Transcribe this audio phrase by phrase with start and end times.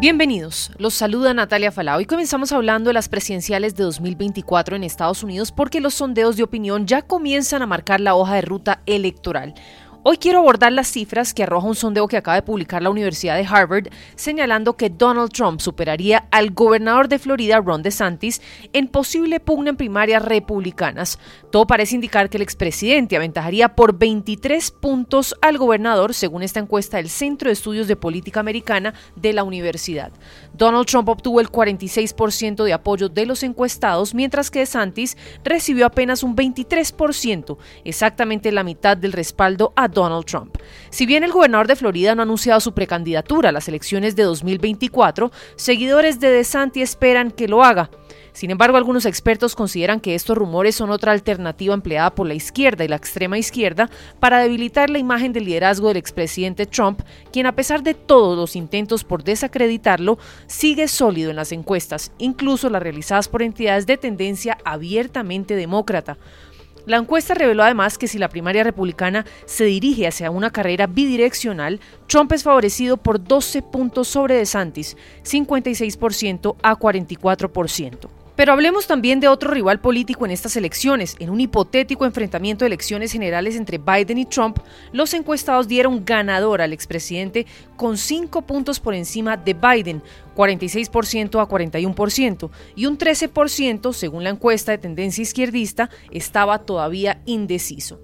[0.00, 5.22] Bienvenidos, los saluda Natalia Falao y comenzamos hablando de las presidenciales de 2024 en Estados
[5.22, 9.52] Unidos porque los sondeos de opinión ya comienzan a marcar la hoja de ruta electoral.
[10.02, 13.36] Hoy quiero abordar las cifras que arroja un sondeo que acaba de publicar la Universidad
[13.36, 18.40] de Harvard, señalando que Donald Trump superaría al gobernador de Florida, Ron DeSantis,
[18.72, 21.18] en posible pugna en primarias republicanas.
[21.52, 26.96] Todo parece indicar que el expresidente aventajaría por 23 puntos al gobernador, según esta encuesta
[26.96, 30.12] del Centro de Estudios de Política Americana de la universidad.
[30.54, 36.22] Donald Trump obtuvo el 46% de apoyo de los encuestados, mientras que DeSantis recibió apenas
[36.22, 40.56] un 23%, exactamente la mitad del respaldo a Donald Trump.
[40.90, 44.24] Si bien el gobernador de Florida no ha anunciado su precandidatura a las elecciones de
[44.24, 47.90] 2024, seguidores de DeSantis esperan que lo haga.
[48.32, 52.84] Sin embargo, algunos expertos consideran que estos rumores son otra alternativa empleada por la izquierda
[52.84, 53.90] y la extrema izquierda
[54.20, 58.56] para debilitar la imagen del liderazgo del expresidente Trump, quien a pesar de todos los
[58.56, 64.58] intentos por desacreditarlo, sigue sólido en las encuestas, incluso las realizadas por entidades de tendencia
[64.64, 66.16] abiertamente demócrata.
[66.86, 71.80] La encuesta reveló además que si la primaria republicana se dirige hacia una carrera bidireccional,
[72.06, 78.19] Trump es favorecido por 12 puntos sobre DeSantis, 56% a 44%.
[78.40, 81.14] Pero hablemos también de otro rival político en estas elecciones.
[81.18, 84.60] En un hipotético enfrentamiento de elecciones generales entre Biden y Trump,
[84.92, 87.44] los encuestados dieron ganador al expresidente
[87.76, 90.02] con 5 puntos por encima de Biden,
[90.34, 98.00] 46% a 41%, y un 13%, según la encuesta de tendencia izquierdista, estaba todavía indeciso.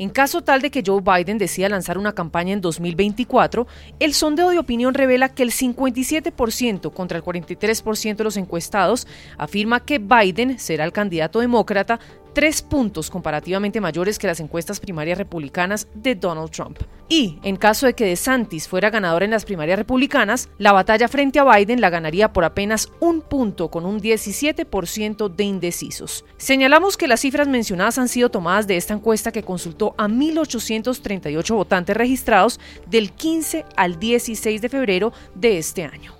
[0.00, 3.66] En caso tal de que Joe Biden decida lanzar una campaña en 2024,
[3.98, 9.06] el sondeo de opinión revela que el 57% contra el 43% de los encuestados
[9.36, 12.00] afirma que Biden será el candidato demócrata
[12.32, 16.78] tres puntos comparativamente mayores que las encuestas primarias republicanas de Donald Trump.
[17.08, 21.40] Y, en caso de que DeSantis fuera ganador en las primarias republicanas, la batalla frente
[21.40, 26.24] a Biden la ganaría por apenas un punto con un 17% de indecisos.
[26.36, 31.54] Señalamos que las cifras mencionadas han sido tomadas de esta encuesta que consultó a 1.838
[31.54, 36.19] votantes registrados del 15 al 16 de febrero de este año.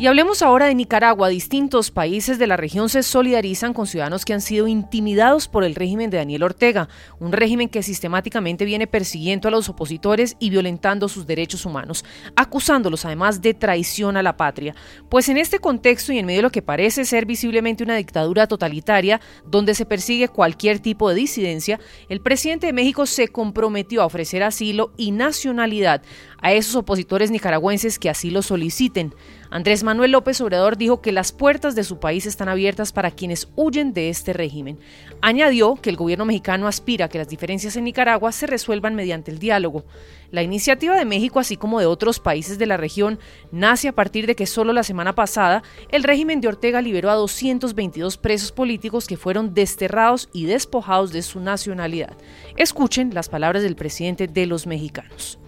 [0.00, 1.28] Y hablemos ahora de Nicaragua.
[1.28, 5.74] Distintos países de la región se solidarizan con ciudadanos que han sido intimidados por el
[5.74, 6.88] régimen de Daniel Ortega,
[7.18, 12.04] un régimen que sistemáticamente viene persiguiendo a los opositores y violentando sus derechos humanos,
[12.36, 14.76] acusándolos además de traición a la patria.
[15.08, 18.46] Pues en este contexto y en medio de lo que parece ser visiblemente una dictadura
[18.46, 24.06] totalitaria, donde se persigue cualquier tipo de disidencia, el presidente de México se comprometió a
[24.06, 26.02] ofrecer asilo y nacionalidad
[26.40, 29.14] a esos opositores nicaragüenses que así lo soliciten.
[29.50, 33.48] Andrés Manuel López Obrador dijo que las puertas de su país están abiertas para quienes
[33.56, 34.78] huyen de este régimen.
[35.22, 39.30] Añadió que el gobierno mexicano aspira a que las diferencias en Nicaragua se resuelvan mediante
[39.30, 39.84] el diálogo.
[40.30, 43.18] La iniciativa de México, así como de otros países de la región,
[43.50, 47.14] nace a partir de que solo la semana pasada el régimen de Ortega liberó a
[47.14, 52.16] 222 presos políticos que fueron desterrados y despojados de su nacionalidad.
[52.56, 55.38] Escuchen las palabras del presidente de los mexicanos.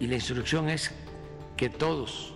[0.00, 0.90] Y la instrucción es
[1.56, 2.34] que todos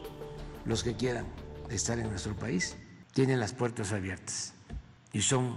[0.65, 1.27] los que quieran
[1.71, 2.77] estar en nuestro país
[3.13, 4.55] tienen las puertas abiertas
[5.13, 5.57] y son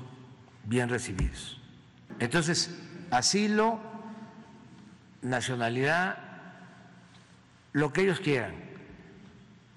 [0.66, 1.59] bien recibidos.
[2.19, 2.72] Entonces,
[3.12, 3.79] asilo,
[5.22, 6.17] nacionalidad,
[7.73, 8.56] lo que ellos quieran.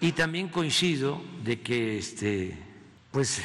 [0.00, 2.58] Y también coincido de que este,
[3.10, 3.40] pues,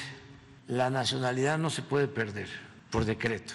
[0.68, 2.50] la nacionalidad no se puede perder
[2.90, 3.54] por decreto.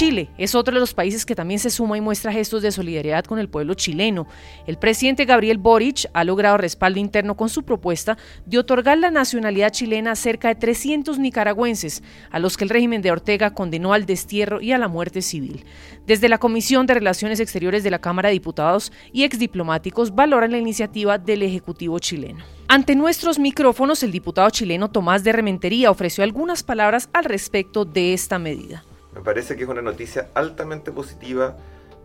[0.00, 3.26] Chile es otro de los países que también se suma y muestra gestos de solidaridad
[3.26, 4.26] con el pueblo chileno.
[4.66, 8.16] El presidente Gabriel Boric ha logrado respaldo interno con su propuesta
[8.46, 13.02] de otorgar la nacionalidad chilena a cerca de 300 nicaragüenses, a los que el régimen
[13.02, 15.66] de Ortega condenó al destierro y a la muerte civil.
[16.06, 20.56] Desde la Comisión de Relaciones Exteriores de la Cámara de Diputados y exdiplomáticos valoran la
[20.56, 22.42] iniciativa del Ejecutivo chileno.
[22.68, 28.14] Ante nuestros micrófonos, el diputado chileno Tomás de Rementería ofreció algunas palabras al respecto de
[28.14, 28.82] esta medida.
[29.20, 31.54] Me parece que es una noticia altamente positiva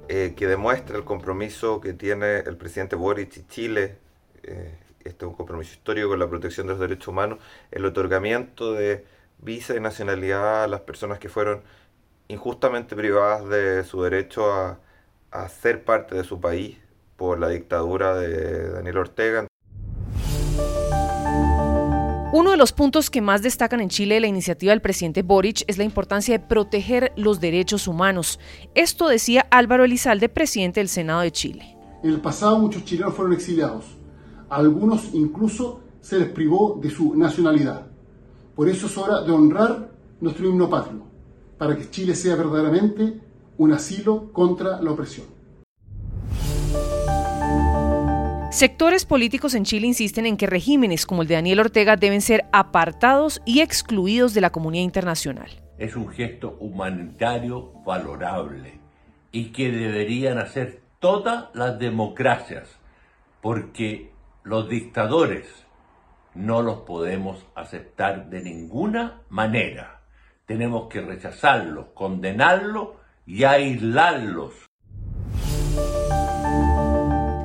[0.09, 3.99] eh, que demuestra el compromiso que tiene el presidente Boric y Chile.
[4.43, 7.39] Eh, este es un compromiso histórico con la protección de los derechos humanos,
[7.71, 9.05] el otorgamiento de
[9.37, 11.61] visa y nacionalidad a las personas que fueron
[12.27, 14.79] injustamente privadas de su derecho a,
[15.31, 16.79] a ser parte de su país
[17.15, 19.47] por la dictadura de Daniel Ortega.
[22.33, 25.63] Uno de los puntos que más destacan en Chile de la iniciativa del presidente Boric
[25.67, 28.39] es la importancia de proteger los derechos humanos.
[28.73, 31.77] Esto decía Álvaro Elizalde, presidente del Senado de Chile.
[32.03, 33.85] En el pasado muchos chilenos fueron exiliados.
[34.49, 37.87] Algunos incluso se les privó de su nacionalidad.
[38.55, 41.03] Por eso es hora de honrar nuestro himno patrio,
[41.57, 43.21] para que Chile sea verdaderamente
[43.57, 45.34] un asilo contra la opresión.
[48.55, 52.45] Sectores políticos en Chile insisten en que regímenes como el de Daniel Ortega deben ser
[52.53, 55.61] apartados y excluidos de la comunidad internacional.
[55.77, 58.79] Es un gesto humanitario valorable
[59.33, 62.79] y que deberían hacer todas las democracias,
[63.41, 64.13] porque
[64.45, 65.47] los dictadores
[66.33, 69.99] no los podemos aceptar de ninguna manera.
[70.45, 72.91] Tenemos que rechazarlos, condenarlos
[73.25, 74.53] y aislarlos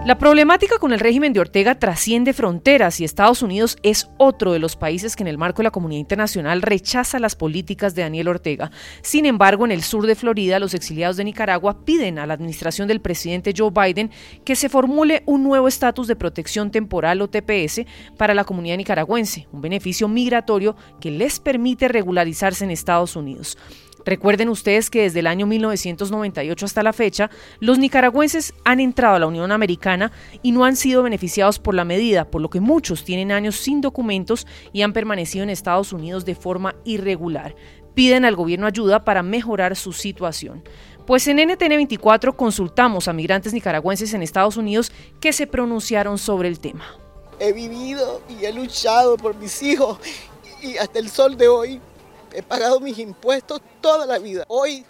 [0.06, 4.58] la problemática con el régimen de Ortega trasciende fronteras y Estados Unidos es otro de
[4.58, 8.28] los países que en el marco de la comunidad internacional rechaza las políticas de Daniel
[8.28, 8.70] Ortega.
[9.02, 12.88] Sin embargo, en el sur de Florida, los exiliados de Nicaragua piden a la administración
[12.88, 14.10] del presidente Joe Biden
[14.42, 17.82] que se formule un nuevo estatus de protección temporal o TPS
[18.16, 23.58] para la comunidad nicaragüense, un beneficio migratorio que les permite regularizarse en Estados Unidos.
[24.04, 27.30] Recuerden ustedes que desde el año 1998 hasta la fecha,
[27.60, 30.12] los nicaragüenses han entrado a la Unión Americana
[30.42, 33.80] y no han sido beneficiados por la medida, por lo que muchos tienen años sin
[33.80, 37.54] documentos y han permanecido en Estados Unidos de forma irregular.
[37.94, 40.62] Piden al gobierno ayuda para mejorar su situación.
[41.06, 46.48] Pues en NTN 24 consultamos a migrantes nicaragüenses en Estados Unidos que se pronunciaron sobre
[46.48, 46.84] el tema.
[47.40, 49.98] He vivido y he luchado por mis hijos
[50.62, 51.80] y hasta el sol de hoy
[52.34, 54.44] he pagado mis impuestos toda la vida.
[54.48, 54.84] Hoy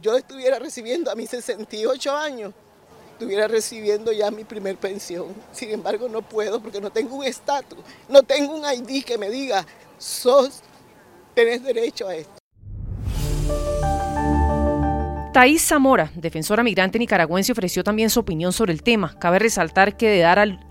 [0.00, 2.52] yo estuviera recibiendo a mis 68 años,
[3.12, 5.34] estuviera recibiendo ya mi primer pensión.
[5.52, 7.78] Sin embargo, no puedo porque no tengo un estatus,
[8.08, 9.66] no tengo un ID que me diga,
[9.98, 10.60] sos,
[11.34, 12.32] tenés derecho a esto.
[15.32, 19.16] Thais Zamora, defensora migrante nicaragüense, ofreció también su opinión sobre el tema.
[19.20, 20.69] Cabe resaltar que de dar al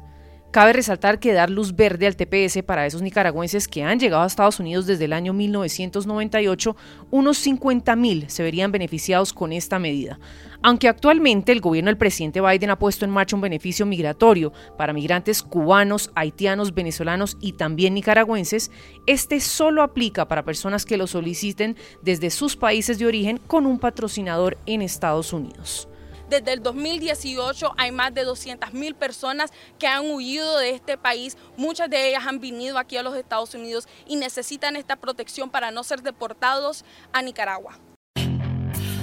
[0.52, 4.26] Cabe resaltar que dar luz verde al TPS para esos nicaragüenses que han llegado a
[4.26, 6.76] Estados Unidos desde el año 1998,
[7.12, 10.20] unos 50.000 se verían beneficiados con esta medida.
[10.64, 14.92] Aunque actualmente el gobierno del presidente Biden ha puesto en marcha un beneficio migratorio para
[14.92, 18.72] migrantes cubanos, haitianos, venezolanos y también nicaragüenses,
[19.06, 23.78] este solo aplica para personas que lo soliciten desde sus países de origen con un
[23.78, 25.90] patrocinador en Estados Unidos.
[26.30, 31.36] Desde el 2018 hay más de 200.000 personas que han huido de este país.
[31.58, 35.72] Muchas de ellas han venido aquí a los Estados Unidos y necesitan esta protección para
[35.72, 37.80] no ser deportados a Nicaragua.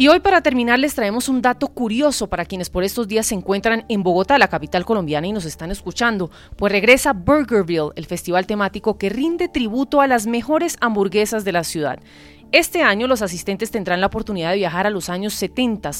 [0.00, 3.34] Y hoy para terminar les traemos un dato curioso para quienes por estos días se
[3.34, 8.46] encuentran en Bogotá, la capital colombiana, y nos están escuchando, pues regresa Burgerville, el festival
[8.46, 11.98] temático que rinde tributo a las mejores hamburguesas de la ciudad.
[12.50, 15.90] Este año los asistentes tendrán la oportunidad de viajar a los años 70,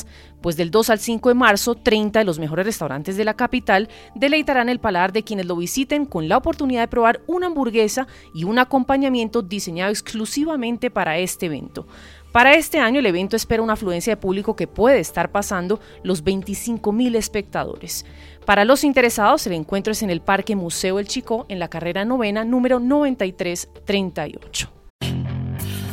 [0.41, 3.91] pues del 2 al 5 de marzo 30 de los mejores restaurantes de la capital
[4.15, 8.45] deleitarán el paladar de quienes lo visiten con la oportunidad de probar una hamburguesa y
[8.45, 11.87] un acompañamiento diseñado exclusivamente para este evento.
[12.33, 16.23] Para este año el evento espera una afluencia de público que puede estar pasando los
[16.23, 18.05] 25 mil espectadores.
[18.45, 22.05] Para los interesados, el encuentro es en el Parque Museo El Chico, en la carrera
[22.05, 24.78] novena número 9338.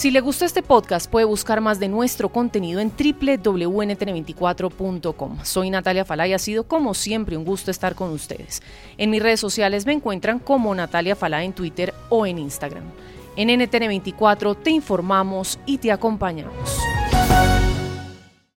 [0.00, 5.38] Si le gustó este podcast, puede buscar más de nuestro contenido en www.ntn24.com.
[5.42, 8.62] Soy Natalia Falá y ha sido como siempre un gusto estar con ustedes.
[8.96, 12.84] En mis redes sociales me encuentran como Natalia Falá en Twitter o en Instagram.
[13.36, 16.78] En NTN24 te informamos y te acompañamos.